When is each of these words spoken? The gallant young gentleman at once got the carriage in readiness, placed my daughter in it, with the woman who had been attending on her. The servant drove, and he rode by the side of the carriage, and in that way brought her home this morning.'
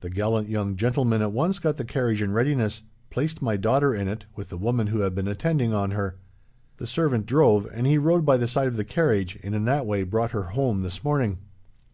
The 0.00 0.10
gallant 0.10 0.50
young 0.50 0.76
gentleman 0.76 1.22
at 1.22 1.32
once 1.32 1.58
got 1.58 1.78
the 1.78 1.86
carriage 1.86 2.20
in 2.20 2.34
readiness, 2.34 2.82
placed 3.08 3.40
my 3.40 3.56
daughter 3.56 3.94
in 3.94 4.08
it, 4.08 4.26
with 4.36 4.50
the 4.50 4.58
woman 4.58 4.88
who 4.88 4.98
had 4.98 5.14
been 5.14 5.26
attending 5.26 5.72
on 5.72 5.92
her. 5.92 6.18
The 6.76 6.86
servant 6.86 7.24
drove, 7.24 7.66
and 7.72 7.86
he 7.86 7.96
rode 7.96 8.26
by 8.26 8.36
the 8.36 8.46
side 8.46 8.68
of 8.68 8.76
the 8.76 8.84
carriage, 8.84 9.38
and 9.42 9.54
in 9.54 9.64
that 9.64 9.86
way 9.86 10.02
brought 10.02 10.32
her 10.32 10.50
home 10.50 10.82
this 10.82 11.02
morning.' 11.02 11.38